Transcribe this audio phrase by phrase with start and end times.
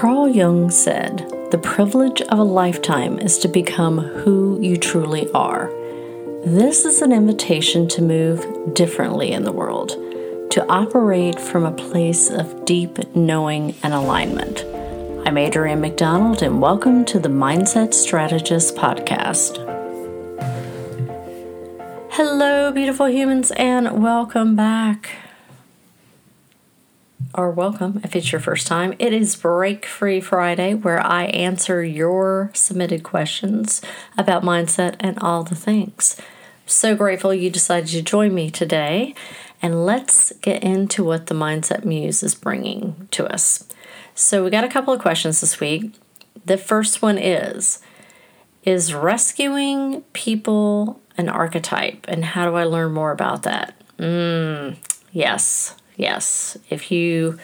[0.00, 5.66] Carl Jung said, The privilege of a lifetime is to become who you truly are.
[6.42, 9.90] This is an invitation to move differently in the world,
[10.52, 14.60] to operate from a place of deep knowing and alignment.
[15.28, 19.58] I'm Adrianne McDonald, and welcome to the Mindset Strategist Podcast.
[22.12, 25.29] Hello, beautiful humans, and welcome back
[27.34, 28.94] or welcome if it's your first time.
[28.98, 33.80] It is Break Free Friday where I answer your submitted questions
[34.18, 36.20] about mindset and all the things.
[36.66, 39.14] So grateful you decided to join me today.
[39.62, 43.68] And let's get into what the Mindset Muse is bringing to us.
[44.14, 45.92] So, we got a couple of questions this week.
[46.46, 47.80] The first one is
[48.64, 52.06] Is rescuing people an archetype?
[52.08, 53.74] And how do I learn more about that?
[53.98, 54.76] Mm,
[55.12, 55.76] yes.
[56.00, 57.38] Yes, if you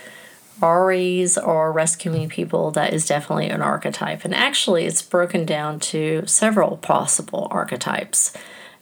[0.63, 4.25] Aries are rescuing people, that is definitely an archetype.
[4.25, 8.33] And actually, it's broken down to several possible archetypes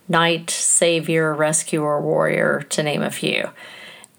[0.07, 3.49] knight, savior, rescuer, warrior, to name a few.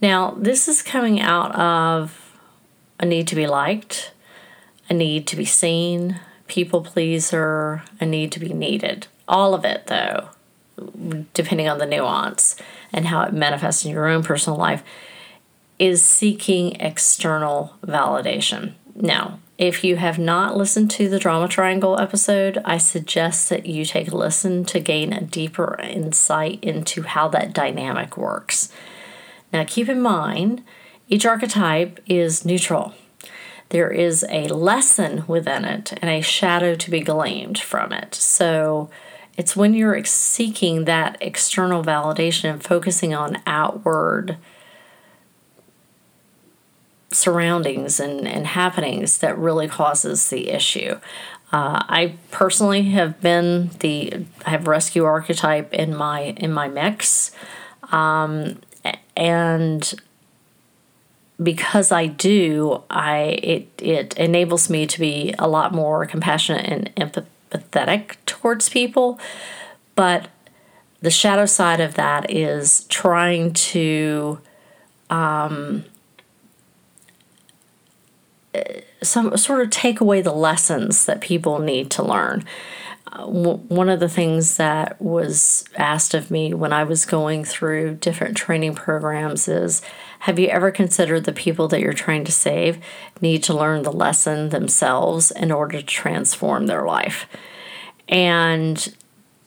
[0.02, 2.35] Now, this is coming out of
[2.99, 4.11] a need to be liked,
[4.89, 9.05] a need to be seen, people pleaser, a need to be needed.
[9.27, 10.29] All of it, though,
[11.35, 12.55] depending on the nuance
[12.91, 14.83] and how it manifests in your own personal life
[15.79, 18.73] is seeking external validation.
[18.95, 23.85] Now, if you have not listened to the Drama Triangle episode, I suggest that you
[23.85, 28.71] take a listen to gain a deeper insight into how that dynamic works.
[29.53, 30.63] Now, keep in mind,
[31.07, 32.93] each archetype is neutral.
[33.69, 38.13] There is a lesson within it and a shadow to be gleaned from it.
[38.15, 38.89] So,
[39.37, 44.37] it's when you're seeking that external validation and focusing on outward
[47.16, 50.99] surroundings and, and happenings that really causes the issue.
[51.52, 57.31] Uh, I personally have been the I have rescue archetype in my in my mix,
[57.91, 58.59] um,
[59.16, 59.94] and
[61.41, 66.94] because I do, I it it enables me to be a lot more compassionate and
[66.95, 69.19] empathetic towards people,
[69.95, 70.28] but
[71.01, 74.39] the shadow side of that is trying to
[75.09, 75.85] um,
[79.01, 82.45] some sort of take away the lessons that people need to learn.
[83.17, 88.35] One of the things that was asked of me when I was going through different
[88.35, 89.81] training programs is
[90.19, 92.79] Have you ever considered the people that you're trying to save
[93.21, 97.27] need to learn the lesson themselves in order to transform their life?
[98.09, 98.94] And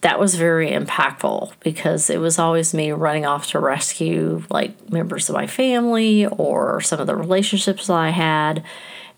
[0.03, 5.29] that was very impactful because it was always me running off to rescue like members
[5.29, 8.63] of my family or some of the relationships I had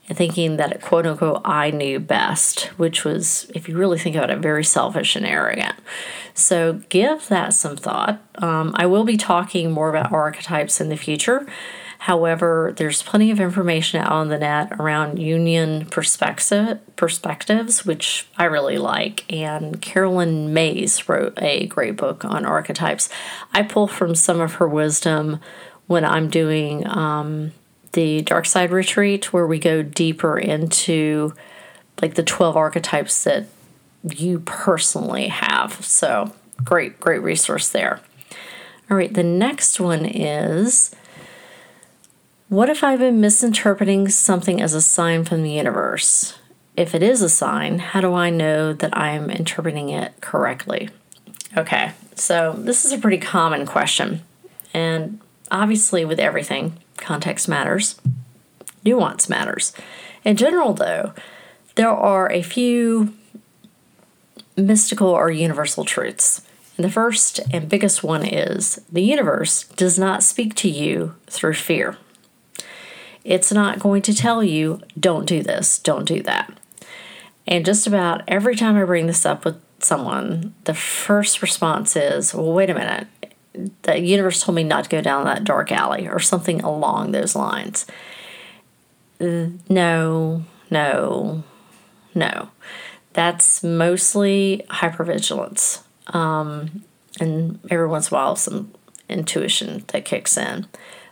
[0.09, 4.31] and thinking that quote unquote I knew best, which was, if you really think about
[4.31, 5.77] it, very selfish and arrogant.
[6.35, 8.23] So give that some thought.
[8.37, 11.47] Um, I will be talking more about archetypes in the future.
[12.05, 18.45] However, there's plenty of information out on the net around Jungian perspective, perspectives, which I
[18.45, 19.31] really like.
[19.31, 23.11] And Caroline Myss wrote a great book on archetypes.
[23.53, 25.41] I pull from some of her wisdom
[25.89, 27.53] when I'm doing um,
[27.93, 31.35] the Dark Side Retreat, where we go deeper into
[32.01, 33.45] like the 12 archetypes that
[34.03, 35.85] you personally have.
[35.85, 36.33] So,
[36.65, 38.01] great, great resource there.
[38.91, 40.93] All right, the next one is
[42.51, 46.37] what if I've been misinterpreting something as a sign from the universe?
[46.77, 50.91] If it is a sign, how do I know that I'm interpreting it correctly?
[51.57, 54.23] Okay, so this is a pretty common question.
[54.75, 57.99] And obviously, with everything, Context matters,
[58.85, 59.73] nuance matters.
[60.23, 61.15] In general, though,
[61.75, 63.15] there are a few
[64.57, 66.43] mystical or universal truths.
[66.77, 71.55] And the first and biggest one is the universe does not speak to you through
[71.55, 71.97] fear.
[73.25, 76.53] It's not going to tell you, don't do this, don't do that.
[77.47, 82.35] And just about every time I bring this up with someone, the first response is,
[82.35, 83.09] well, wait a minute
[83.83, 87.35] the universe told me not to go down that dark alley or something along those
[87.35, 87.87] lines.
[89.19, 91.43] No, no,
[92.15, 92.51] no.
[93.13, 95.83] That's mostly hypervigilance.
[96.15, 96.85] Um,
[97.19, 98.73] and every once in a while, some
[99.09, 100.67] intuition that kicks in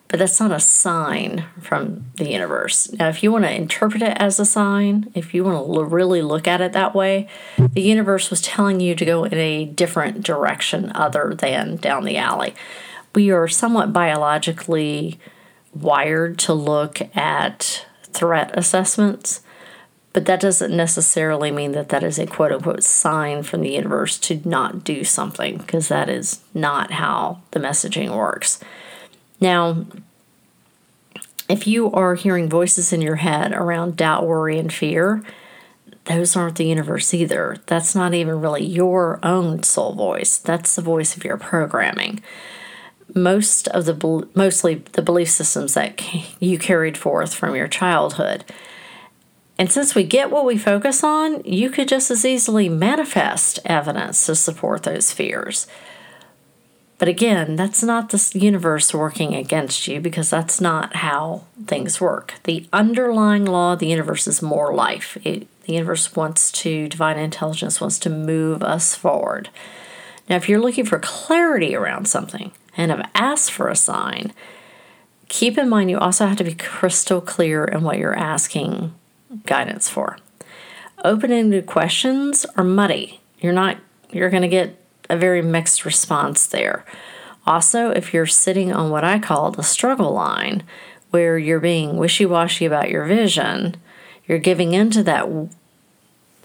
[0.09, 2.91] but that's not a sign from the universe.
[2.95, 6.23] Now, if you want to interpret it as a sign, if you want to really
[6.23, 7.29] look at it that way,
[7.59, 12.17] the universe was telling you to go in a different direction other than down the
[12.17, 12.55] alley.
[13.15, 15.21] We are somewhat biologically
[15.75, 19.43] wired to look at threat assessments.
[20.15, 24.19] But that doesn't necessarily mean that that is a quote unquote sign from the universe
[24.21, 28.59] to not do something, because that is not how the messaging works.
[29.41, 29.85] Now,
[31.49, 35.23] if you are hearing voices in your head around doubt, worry, and fear,
[36.05, 37.57] those aren't the universe either.
[37.67, 40.39] That's not even really your own soul voice.
[40.39, 42.23] That's the voice of your programming.
[43.15, 46.01] Most of the mostly the belief systems that
[46.41, 48.45] you carried forth from your childhood.
[49.59, 54.25] And since we get what we focus on, you could just as easily manifest evidence
[54.27, 55.67] to support those fears.
[56.99, 62.35] But again, that's not the universe working against you because that's not how things work.
[62.43, 65.17] The underlying law of the universe is more life.
[65.23, 69.49] It, the universe wants to, divine intelligence wants to move us forward.
[70.29, 74.33] Now, if you're looking for clarity around something and have asked for a sign,
[75.29, 78.93] keep in mind you also have to be crystal clear in what you're asking
[79.47, 80.19] guidance for.
[81.05, 83.21] Open ended questions are muddy.
[83.39, 83.79] You're not,
[84.11, 84.77] you're going to get
[85.09, 86.85] a very mixed response there.
[87.47, 90.63] Also, if you're sitting on what I call the struggle line,
[91.11, 93.77] where you're being wishy washy about your vision,
[94.27, 95.27] you're giving into that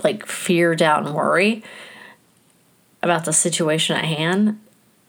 [0.03, 1.63] like fear, doubt, and worry
[3.01, 4.59] about the situation at hand,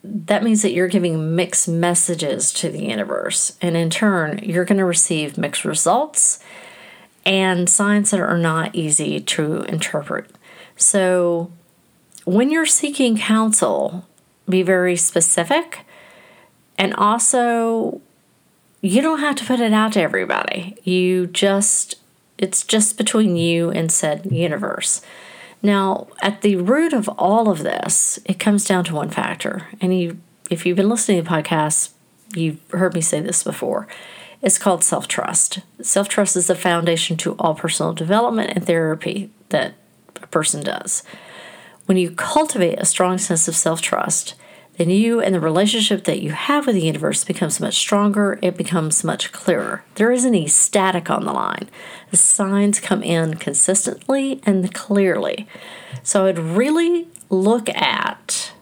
[0.02, 3.56] that means that you're giving mixed messages to the universe.
[3.62, 6.40] And in turn, you're going to receive mixed results
[7.24, 10.30] and signs that are not easy to interpret.
[10.76, 11.50] So,
[12.24, 14.06] when you're seeking counsel,
[14.48, 15.80] be very specific
[16.78, 18.00] and also
[18.80, 20.76] you don't have to put it out to everybody.
[20.84, 21.96] You just
[22.36, 25.00] it's just between you and said universe.
[25.62, 29.68] Now, at the root of all of this, it comes down to one factor.
[29.80, 30.18] And you
[30.50, 31.90] if you've been listening to podcasts,
[32.34, 33.86] you've heard me say this before.
[34.42, 35.60] It's called self-trust.
[35.80, 39.72] Self-trust is the foundation to all personal development and therapy that
[40.22, 41.02] a person does.
[41.86, 44.34] When you cultivate a strong sense of self trust,
[44.76, 48.38] then you and the relationship that you have with the universe becomes much stronger.
[48.42, 49.84] It becomes much clearer.
[49.94, 51.68] There isn't any static on the line.
[52.10, 55.46] The signs come in consistently and clearly.
[56.02, 58.52] So I'd really look at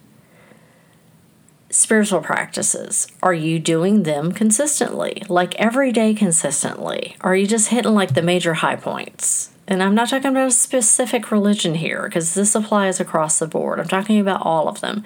[1.71, 3.07] spiritual practices.
[3.23, 5.23] Are you doing them consistently?
[5.29, 7.17] Like every day consistently?
[7.23, 9.51] Are you just hitting like the major high points?
[9.73, 13.81] And I'm not talking about a specific religion here because this applies across the board.
[13.81, 15.03] I'm talking about all of them.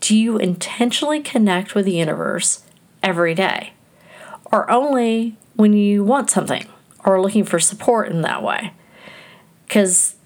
[0.00, 2.62] Do you intentionally connect with the universe
[3.02, 3.72] every day?
[4.52, 6.66] Or only when you want something
[7.06, 8.74] or looking for support in that way?
[9.66, 10.16] Because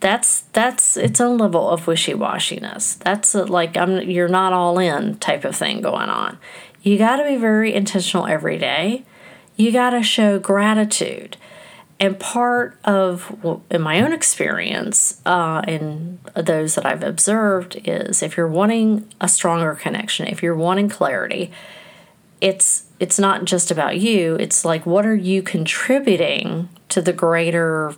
[0.00, 2.98] that's that's its own level of wishy-washiness.
[2.98, 6.36] That's a, like I'm you're not all in type of thing going on.
[6.82, 9.06] You got to be very intentional every day.
[9.56, 11.38] You got to show gratitude
[12.02, 18.36] and part of, in my own experience, uh, and those that I've observed, is if
[18.36, 21.52] you're wanting a stronger connection, if you're wanting clarity,
[22.40, 24.34] it's it's not just about you.
[24.34, 27.94] It's like what are you contributing to the greater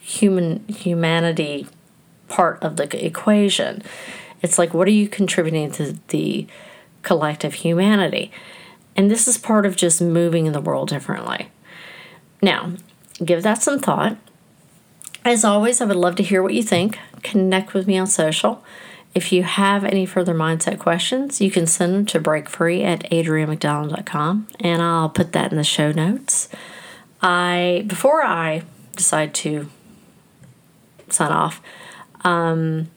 [0.00, 1.66] human humanity
[2.28, 3.82] part of the equation?
[4.42, 6.46] It's like what are you contributing to the
[7.02, 8.30] collective humanity?
[8.94, 11.48] And this is part of just moving in the world differently.
[12.42, 12.72] Now,
[13.24, 14.16] give that some thought.
[15.24, 16.98] As always, I would love to hear what you think.
[17.22, 18.64] Connect with me on social.
[19.14, 24.48] If you have any further mindset questions, you can send them to breakfree at adriannemcdonald.com
[24.58, 26.48] and I'll put that in the show notes.
[27.20, 28.62] I before I
[28.96, 29.68] decide to
[31.10, 31.60] sign off,
[32.24, 32.88] um,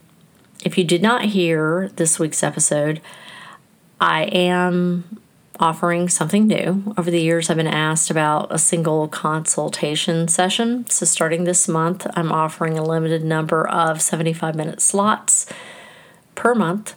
[0.64, 3.02] if you did not hear this week's episode,
[4.00, 5.20] I am
[5.60, 6.94] offering something new.
[6.98, 10.90] Over the years, I've been asked about a single consultation session.
[10.90, 15.46] So, starting this month, I'm offering a limited number of 75 minute slots
[16.36, 16.96] per month.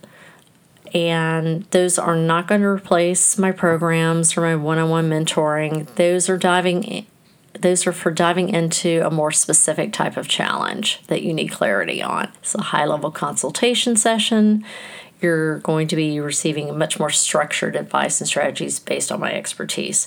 [0.95, 5.87] And those are not going to replace my programs or my one on one mentoring.
[5.97, 7.07] Those are diving
[7.61, 12.03] those are for diving into a more specific type of challenge that you need clarity
[12.03, 12.31] on.
[12.41, 14.65] It's a high level consultation session
[15.21, 20.07] you're going to be receiving much more structured advice and strategies based on my expertise.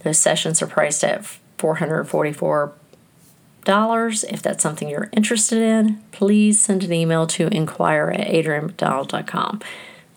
[0.00, 1.22] Those sessions are priced at
[1.58, 2.72] $444.
[3.66, 9.60] If that's something you're interested in, please send an email to inquire at adriannemcdonald.com.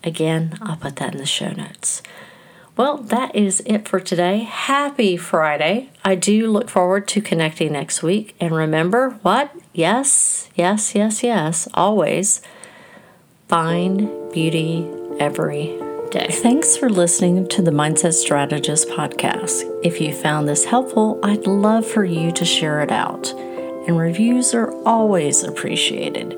[0.03, 2.01] Again, I'll put that in the show notes.
[2.77, 4.39] Well, that is it for today.
[4.39, 5.91] Happy Friday.
[6.03, 8.35] I do look forward to connecting next week.
[8.39, 9.55] And remember what?
[9.73, 12.41] Yes, yes, yes, yes, always
[13.47, 14.87] find beauty
[15.19, 15.77] every
[16.11, 16.27] day.
[16.29, 19.63] Thanks for listening to the Mindset Strategist podcast.
[19.83, 23.31] If you found this helpful, I'd love for you to share it out.
[23.87, 26.31] And reviews are always appreciated.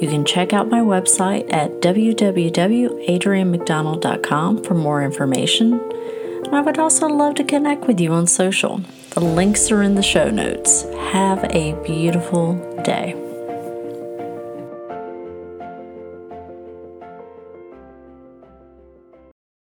[0.00, 5.74] You can check out my website at www.adriannemcdonald.com for more information.
[5.74, 8.80] And I would also love to connect with you on social.
[9.10, 10.82] The links are in the show notes.
[11.12, 13.14] Have a beautiful day.